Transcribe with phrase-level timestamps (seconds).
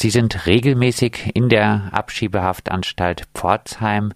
[0.00, 4.12] Sie sind regelmäßig in der Abschiebehaftanstalt Pforzheim.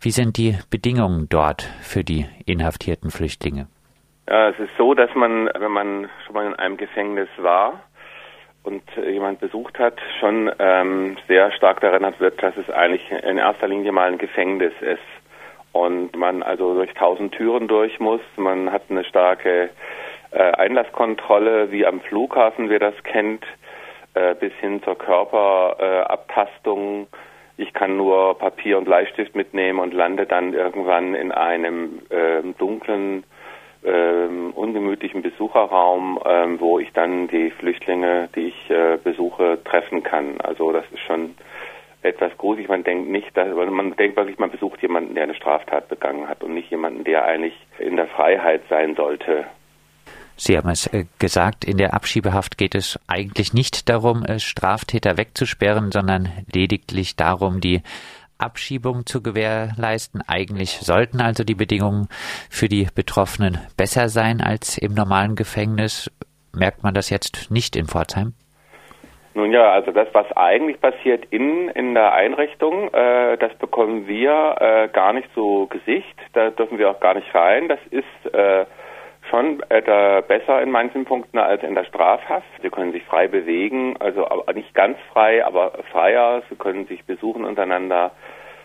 [0.00, 3.66] Wie sind die Bedingungen dort für die inhaftierten Flüchtlinge?
[4.26, 7.82] Ja, es ist so, dass man, wenn man schon mal in einem Gefängnis war
[8.62, 13.68] und jemand besucht hat, schon ähm, sehr stark erinnert wird, dass es eigentlich in erster
[13.68, 15.02] Linie mal ein Gefängnis ist
[15.72, 18.22] und man also durch tausend Türen durch muss.
[18.38, 19.68] Man hat eine starke
[20.30, 23.44] äh, Einlasskontrolle, wie am Flughafen, wer das kennt,
[24.14, 27.02] äh, bis hin zur Körperabtastung.
[27.02, 27.06] Äh,
[27.56, 33.24] ich kann nur Papier und Bleistift mitnehmen und lande dann irgendwann in einem äh, dunklen,
[33.82, 40.40] äh, ungemütlichen Besucherraum, äh, wo ich dann die Flüchtlinge, die ich äh, besuche, treffen kann.
[40.40, 41.34] Also das ist schon
[42.02, 42.68] etwas gruselig.
[42.68, 46.42] Man denkt nicht, dass, man denkt wirklich, man besucht jemanden, der eine Straftat begangen hat
[46.42, 49.44] und nicht jemanden, der eigentlich in der Freiheit sein sollte.
[50.42, 55.18] Sie haben es äh, gesagt, in der Abschiebehaft geht es eigentlich nicht darum, äh, Straftäter
[55.18, 57.82] wegzusperren, sondern lediglich darum, die
[58.38, 60.22] Abschiebung zu gewährleisten.
[60.26, 62.08] Eigentlich sollten also die Bedingungen
[62.48, 66.10] für die Betroffenen besser sein als im normalen Gefängnis.
[66.56, 68.32] Merkt man das jetzt nicht in Pforzheim?
[69.34, 74.56] Nun ja, also das, was eigentlich passiert in, in der Einrichtung, äh, das bekommen wir
[74.58, 76.16] äh, gar nicht zu Gesicht.
[76.32, 77.68] Da dürfen wir auch gar nicht rein.
[77.68, 78.64] Das ist äh,
[79.30, 82.46] schon äh, besser in manchen Punkten als in der Strafhaft.
[82.62, 86.42] Sie können sich frei bewegen, also nicht ganz frei, aber freier.
[86.50, 88.12] Sie können sich besuchen untereinander,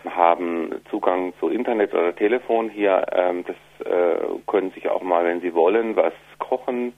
[0.08, 3.06] haben Zugang zu Internet oder Telefon hier.
[3.12, 6.92] Ähm, das äh, können sich auch mal, wenn sie wollen, was kochen.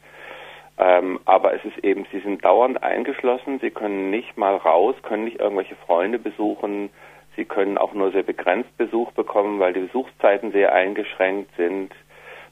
[0.78, 3.58] Ähm, aber es ist eben, sie sind dauernd eingeschlossen.
[3.60, 6.90] Sie können nicht mal raus, können nicht irgendwelche Freunde besuchen.
[7.36, 11.92] Sie können auch nur sehr begrenzt Besuch bekommen, weil die Besuchszeiten sehr eingeschränkt sind.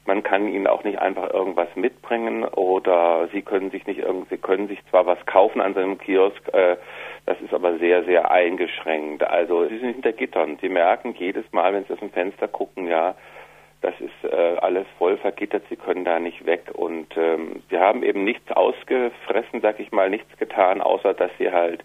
[0.07, 4.41] Man kann ihnen auch nicht einfach irgendwas mitbringen oder sie können sich nicht irgendwie, sie
[4.41, 6.77] können sich zwar was kaufen an seinem Kiosk, äh,
[7.25, 9.21] das ist aber sehr, sehr eingeschränkt.
[9.21, 10.57] Also sie sind hinter Gittern.
[10.61, 13.15] Sie merken jedes Mal, wenn sie aus dem Fenster gucken, ja,
[13.81, 16.71] das ist äh, alles voll vergittert, sie können da nicht weg.
[16.73, 21.51] Und ähm, sie haben eben nichts ausgefressen, sag ich mal, nichts getan, außer dass sie
[21.51, 21.83] halt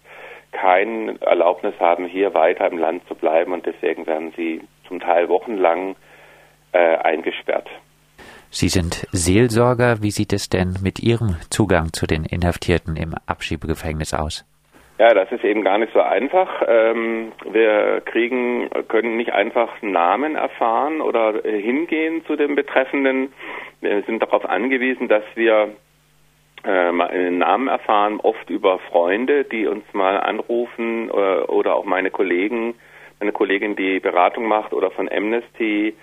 [0.53, 5.27] kein Erlaubnis haben, hier weiter im Land zu bleiben und deswegen werden sie zum Teil
[5.27, 5.97] wochenlang
[6.71, 7.69] äh, eingesperrt.
[8.55, 10.03] Sie sind Seelsorger.
[10.03, 14.45] Wie sieht es denn mit Ihrem Zugang zu den Inhaftierten im Abschiebegefängnis aus?
[14.99, 16.61] Ja, das ist eben gar nicht so einfach.
[16.67, 23.33] Ähm, wir kriegen, können nicht einfach Namen erfahren oder hingehen zu den Betreffenden.
[23.81, 25.69] Wir sind darauf angewiesen, dass wir
[26.63, 32.11] äh, einen Namen erfahren, oft über Freunde, die uns mal anrufen oder, oder auch meine
[32.11, 32.75] Kollegen,
[33.19, 35.95] meine Kollegin, die Beratung macht oder von Amnesty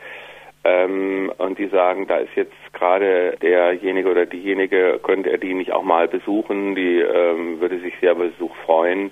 [0.62, 5.72] ähm, und die sagen, da ist jetzt gerade derjenige oder diejenige, könnte er die nicht
[5.72, 9.10] auch mal besuchen, die ähm, würde sich sehr über Besuch freuen.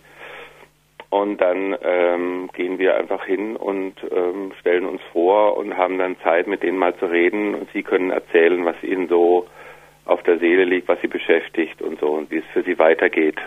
[1.10, 6.18] Und dann ähm, gehen wir einfach hin und ähm, stellen uns vor und haben dann
[6.20, 7.54] Zeit, mit denen mal zu reden.
[7.54, 9.46] Und sie können erzählen, was ihnen so
[10.04, 13.38] auf der Seele liegt, was sie beschäftigt und so und wie es für sie weitergeht.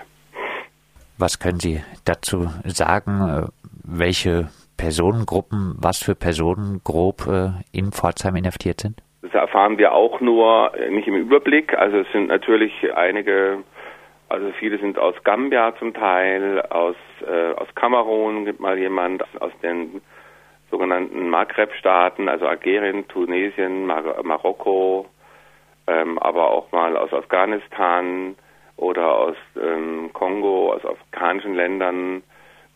[1.19, 3.47] Was können Sie dazu sagen?
[3.83, 4.50] Welche
[4.81, 9.03] Personengruppen, was für Personen grob äh, in Pforzheim inhaftiert sind?
[9.22, 11.78] Das erfahren wir auch nur äh, nicht im Überblick.
[11.78, 13.59] Also es sind natürlich einige,
[14.28, 16.96] also viele sind aus Gambia zum Teil, aus,
[17.28, 20.02] äh, aus Kamerun gibt mal jemand, aus den
[20.72, 25.06] sogenannten Maghreb-Staaten, also Algerien, Tunesien, Mar Marokko,
[25.86, 28.36] ähm, aber auch mal aus Afghanistan
[28.78, 32.24] oder aus ähm, Kongo, aus afrikanischen Ländern.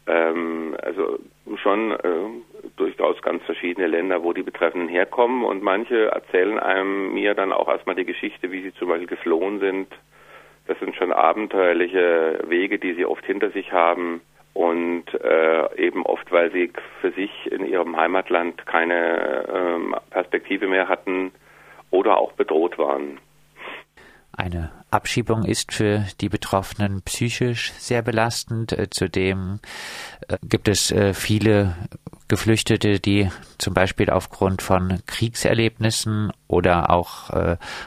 [0.08, 1.20] Ähm, also
[1.62, 7.34] schon äh, durchaus ganz verschiedene Länder, wo die Betreffenden herkommen und manche erzählen einem mir
[7.34, 9.88] dann auch erstmal die Geschichte, wie sie zum Beispiel geflohen sind.
[10.68, 14.22] Das sind schon abenteuerliche Wege, die sie oft hinter sich haben
[14.54, 20.88] und äh, eben oft, weil sie für sich in ihrem Heimatland keine äh, Perspektive mehr
[20.88, 21.32] hatten
[21.92, 23.20] oder auch bedroht waren.
[24.38, 28.74] Eine Abschiebung ist für die Betroffenen psychisch sehr belastend.
[28.74, 29.62] Äh, zudem
[30.28, 31.76] äh, gibt es äh, viele
[32.28, 37.30] Geflüchtete, die zum Beispiel aufgrund von Kriegserlebnissen oder auch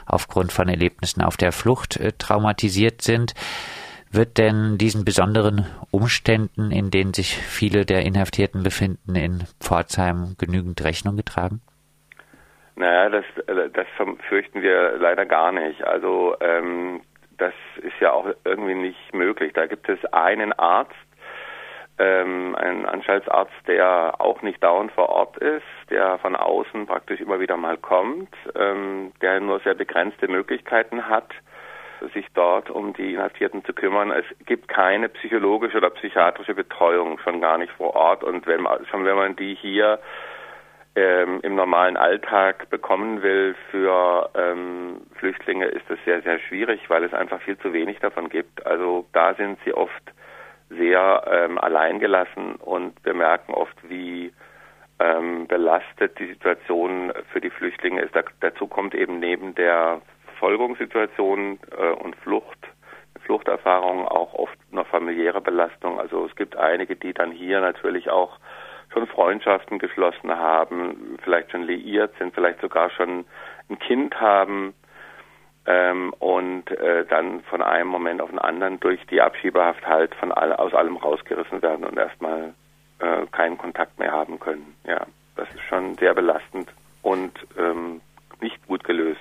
[0.05, 3.33] aufgrund von Erlebnissen auf der Flucht traumatisiert sind.
[4.11, 10.81] Wird denn diesen besonderen Umständen, in denen sich viele der Inhaftierten befinden, in Pforzheim genügend
[10.85, 11.59] Rechnung getragen?
[12.79, 13.87] Naja, das, äh, das
[14.29, 15.83] fürchten wir leider gar nicht.
[15.83, 17.01] Also ähm,
[17.37, 19.51] das ist ja auch irgendwie nicht möglich.
[19.53, 20.95] Da gibt es einen Arzt,
[21.97, 27.41] ähm, einen Anstaltsarzt, der auch nicht dauernd vor Ort ist, der von außen praktisch immer
[27.41, 31.33] wieder mal kommt, ähm, der nur sehr begrenzte Möglichkeiten hat.
[32.13, 34.11] sich dort um die Inhaftierten zu kümmern.
[34.11, 38.23] Es gibt keine psychologische oder psychiatrische Betreuung, schon gar nicht vor Ort.
[38.23, 39.99] Und wenn man, schon wenn man die hier
[40.99, 47.03] ähm, im normalen Alltag bekommen will für ähm, Flüchtlinge, ist das sehr, sehr schwierig, weil
[47.03, 48.65] es einfach viel zu wenig davon gibt.
[48.65, 50.03] Also da sind sie oft
[50.69, 54.33] sehr ähm, alleingelassen und wir merken oft, wie
[54.99, 58.15] ähm, belastet die Situation für die Flüchtlinge ist.
[58.15, 62.59] Da, dazu kommt eben neben der Verfolgungssituation äh, und Flucht,
[63.25, 65.99] Fluchterfahrung auch oft noch familiäre Belastung.
[65.99, 68.37] Also es gibt einige, die dann hier natürlich auch
[68.91, 73.25] schon Freundschaften geschlossen haben, vielleicht schon liiert sind, vielleicht sogar schon
[73.69, 74.73] ein Kind haben
[75.65, 80.31] ähm, und äh, dann von einem Moment auf den anderen durch die Abschiebehaft halt von
[80.31, 82.53] all, aus allem rausgerissen werden und erstmal
[82.99, 84.75] äh, keinen Kontakt mehr haben können.
[84.85, 85.05] Ja,
[85.35, 86.69] das ist schon sehr belastend
[87.01, 88.01] und ähm,
[88.41, 89.19] nicht gut gelöst.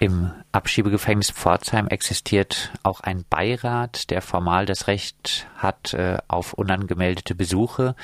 [0.00, 7.34] Im Abschiebegefängnis Pforzheim existiert auch ein Beirat, der formal das Recht hat äh, auf unangemeldete
[7.34, 7.94] Besuche.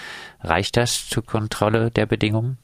[0.42, 2.58] Reicht das zur Kontrolle der Bedingungen?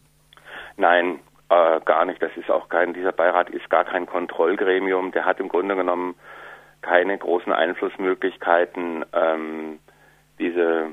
[0.76, 2.22] Nein, äh, gar nicht.
[2.22, 5.12] Das ist auch kein, dieser Beirat ist gar kein Kontrollgremium.
[5.12, 6.14] Der hat im Grunde genommen
[6.82, 9.04] keine großen Einflussmöglichkeiten.
[9.12, 9.78] Ähm,
[10.38, 10.88] diese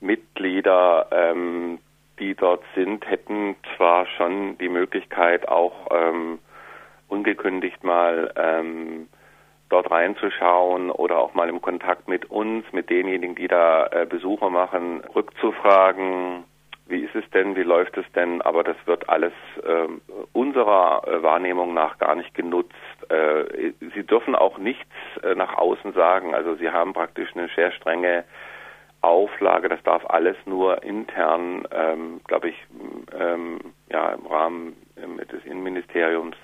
[0.00, 1.78] Mitglieder, ähm,
[2.18, 6.38] die dort sind, hätten zwar schon die Möglichkeit, auch ähm,
[7.10, 9.08] ungekündigt mal ähm,
[9.68, 14.50] dort reinzuschauen oder auch mal im Kontakt mit uns, mit denjenigen, die da äh, Besuche
[14.50, 16.44] machen, rückzufragen,
[16.86, 19.86] wie ist es denn, wie läuft es denn, aber das wird alles äh,
[20.32, 22.74] unserer Wahrnehmung nach gar nicht genutzt.
[23.08, 24.90] Äh, sie dürfen auch nichts
[25.22, 28.24] äh, nach außen sagen, also sie haben praktisch eine sehr strenge
[29.02, 32.56] Auflage, das darf alles nur intern, ähm, glaube ich,
[33.18, 33.58] ähm,
[33.88, 36.36] ja, im Rahmen ähm, des Innenministeriums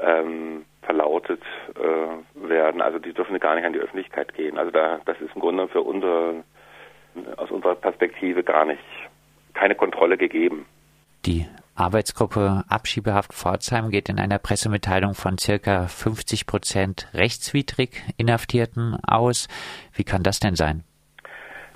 [0.00, 1.42] ähm, verlautet
[1.74, 2.80] äh, werden.
[2.80, 4.58] Also die dürfen gar nicht an die Öffentlichkeit gehen.
[4.58, 6.44] Also da, das ist im Grunde für unsere,
[7.36, 8.82] aus unserer Perspektive gar nicht,
[9.54, 10.66] keine Kontrolle gegeben.
[11.26, 19.48] Die Arbeitsgruppe Abschiebehaft Pforzheim geht in einer Pressemitteilung von circa 50 Prozent rechtswidrig Inhaftierten aus.
[19.94, 20.84] Wie kann das denn sein?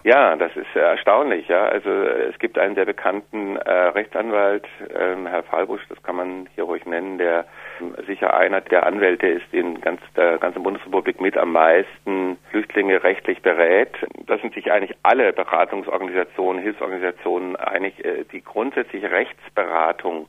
[0.04, 1.46] Ja, das ist erstaunlich.
[1.46, 6.48] Ja, also es gibt einen sehr bekannten äh, Rechtsanwalt, äh, Herr Fallbusch, das kann man
[6.56, 7.46] hier ruhig nennen, der
[7.80, 13.04] äh, sicher einer der Anwälte ist, in ganz der ganzen Bundesrepublik mit am meisten Flüchtlinge
[13.04, 13.94] rechtlich berät.
[14.26, 18.04] Da sind sich eigentlich alle Beratungsorganisationen, Hilfsorganisationen einig.
[18.04, 20.28] Äh, die grundsätzliche Rechtsberatung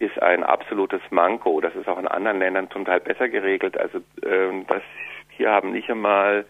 [0.00, 1.60] ist ein absolutes Manko.
[1.60, 3.78] Das ist auch in anderen Ländern zum Teil besser geregelt.
[3.78, 4.82] Also äh, das
[5.36, 6.46] hier haben nicht einmal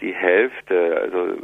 [0.00, 1.36] die Hälfte, also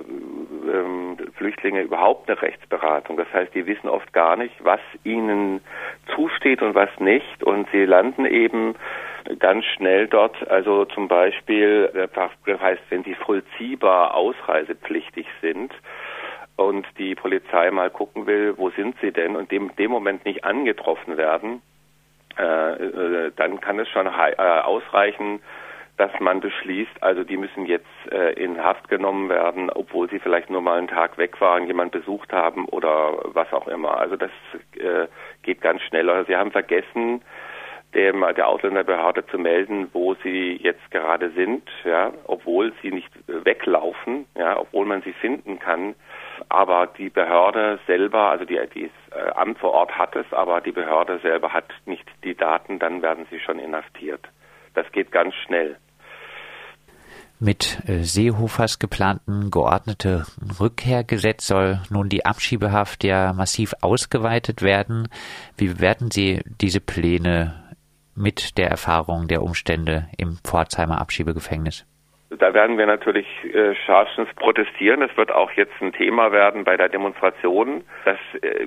[0.73, 3.17] ähm, Flüchtlinge überhaupt eine Rechtsberatung.
[3.17, 5.61] Das heißt, die wissen oft gar nicht, was ihnen
[6.15, 7.43] zusteht und was nicht.
[7.43, 8.75] Und sie landen eben
[9.39, 15.73] ganz schnell dort, also zum Beispiel, das heißt, wenn sie vollziehbar ausreisepflichtig sind,
[16.61, 20.45] und die Polizei mal gucken will, wo sind sie denn und dem dem Moment nicht
[20.45, 21.63] angetroffen werden,
[22.39, 25.41] äh, äh, dann kann es schon äh, ausreichen,
[26.01, 30.49] dass man beschließt, also die müssen jetzt äh, in Haft genommen werden, obwohl sie vielleicht
[30.49, 33.99] nur mal einen Tag weg waren, jemand besucht haben oder was auch immer.
[33.99, 34.31] Also das
[34.79, 35.09] äh,
[35.43, 36.09] geht ganz schnell.
[36.09, 37.21] Also sie haben vergessen,
[37.95, 44.25] dem, der Ausländerbehörde zu melden, wo sie jetzt gerade sind, ja, obwohl sie nicht weglaufen,
[44.39, 45.95] ja, obwohl man sie finden kann.
[46.49, 50.73] Aber die Behörde selber, also die, das äh, Amt vor Ort hat es, aber die
[50.73, 54.27] Behörde selber hat nicht die Daten, dann werden sie schon inhaftiert.
[54.73, 55.77] Das geht ganz schnell.
[57.43, 60.27] Mit äh, Seehofers geplanten geordnete
[60.61, 65.09] Rückkehrgesetz soll nun die Abschiebehaft ja massiv ausgeweitet werden.
[65.57, 67.55] Wie bewerten Sie diese Pläne
[68.15, 71.87] mit der Erfahrung der Umstände im Pforzheimer Abschiebegefängnis?
[72.29, 75.01] Da werden wir natürlich äh, scharfstens protestieren.
[75.01, 77.85] Das wird auch jetzt ein Thema werden bei der Demonstration.
[78.05, 78.67] Das äh,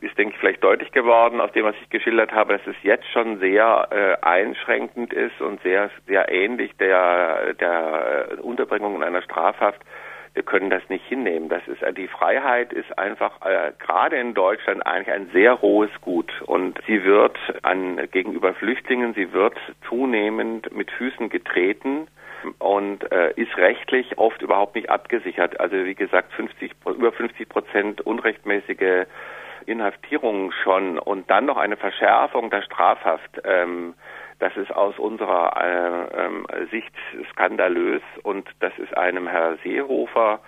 [0.00, 3.06] ist, denke ich, vielleicht deutlich geworden aus dem, was ich geschildert habe, dass es jetzt
[3.12, 9.80] schon sehr äh, einschränkend ist und sehr, sehr ähnlich der, der Unterbringung in einer Strafhaft.
[10.34, 11.48] Wir können das nicht hinnehmen.
[11.48, 16.32] Das ist die Freiheit ist einfach äh, gerade in Deutschland eigentlich ein sehr hohes Gut
[16.42, 19.54] und sie wird an gegenüber Flüchtlingen, sie wird
[19.88, 22.08] zunehmend mit Füßen getreten
[22.58, 25.60] und äh, ist rechtlich oft überhaupt nicht abgesichert.
[25.60, 29.06] Also wie gesagt, 50 über 50 Prozent unrechtmäßige
[29.66, 33.94] Inhaftierung schon und dann noch eine Verschärfung der Strafhaft, ähm,
[34.38, 36.92] das ist aus unserer äh, äh, Sicht
[37.30, 40.40] skandalös und das ist einem Herr Seehofer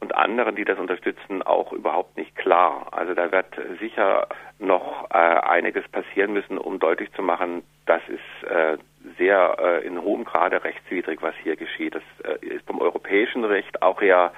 [0.00, 2.86] und anderen, die das unterstützen, auch überhaupt nicht klar.
[2.92, 3.46] Also da wird
[3.80, 4.28] sicher
[4.58, 8.76] noch äh, einiges passieren müssen, um deutlich zu machen, das ist äh,
[9.16, 11.94] sehr in hohem Grade rechtswidrig, was hier geschieht.
[11.94, 12.02] Das
[12.42, 14.32] ist vom europäischen Recht auch ja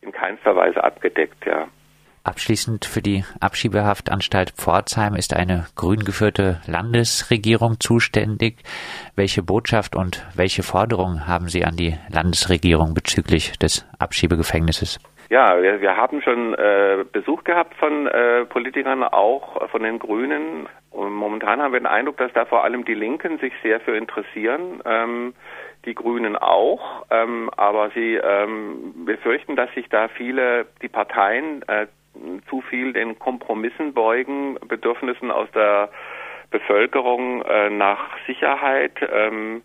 [0.00, 1.68] in keinster Weise abgedeckt, ja.
[2.26, 8.56] Abschließend für die Abschiebehaftanstalt Pforzheim ist eine grün geführte Landesregierung zuständig.
[9.14, 14.98] Welche Botschaft und welche Forderungen haben Sie an die Landesregierung bezüglich des Abschiebegefängnisses?
[15.30, 20.68] Ja, wir, wir haben schon äh, Besuch gehabt von äh, Politikern, auch von den Grünen.
[20.90, 23.96] Und momentan haben wir den Eindruck, dass da vor allem die Linken sich sehr für
[23.96, 25.34] interessieren, ähm,
[25.84, 27.06] die Grünen auch.
[27.10, 31.86] Ähm, aber sie ähm, befürchten, dass sich da viele, die Parteien äh,
[32.48, 35.90] zu viel den Kompromissen beugen, Bedürfnissen aus der
[36.50, 38.92] Bevölkerung äh, nach Sicherheit.
[39.12, 39.62] Ähm,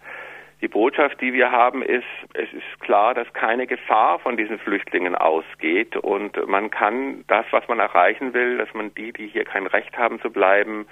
[0.62, 5.15] die Botschaft, die wir haben, ist, es ist klar, dass keine Gefahr von diesen Flüchtlingen
[5.15, 9.65] ausgeht und man kann das, was man erreichen will, dass man die, die hier kein
[9.65, 10.86] Recht haben zu bleiben,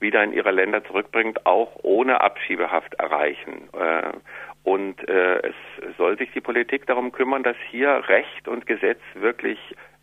[0.00, 3.70] wieder in ihre Länder zurückbringt, auch ohne Abschiebehaft erreichen.
[3.72, 4.12] Äh,
[4.64, 5.54] und äh, es
[5.96, 9.58] soll sich die Politik darum kümmern, dass hier Recht und Gesetz wirklich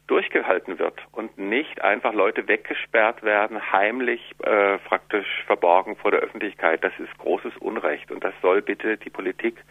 [0.07, 6.83] durchgehalten wird und nicht einfach Leute weggesperrt werden, heimlich äh, praktisch verborgen vor der Öffentlichkeit.
[6.83, 9.63] Das ist großes Unrecht und das soll bitte die Politik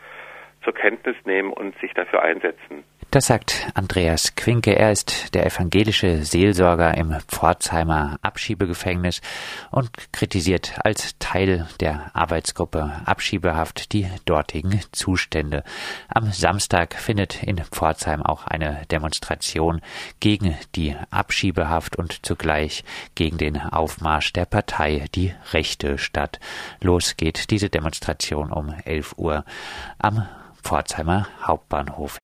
[0.65, 2.85] zur Kenntnis nehmen und sich dafür einsetzen.
[3.13, 4.75] Das sagt Andreas Quinke.
[4.75, 9.21] Er ist der evangelische Seelsorger im Pforzheimer Abschiebegefängnis
[9.71, 15.63] und kritisiert als Teil der Arbeitsgruppe Abschiebehaft die dortigen Zustände.
[16.09, 19.83] Am Samstag findet in Pforzheim auch eine Demonstration
[20.21, 22.83] gegen die Abschiebehaft und zugleich
[23.15, 26.41] gegen den Aufmarsch der Partei Die Rechte statt.
[26.81, 29.45] Los geht diese Demonstration um 11 Uhr
[29.99, 30.27] am
[30.63, 32.21] Pforzheimer Hauptbahnhof.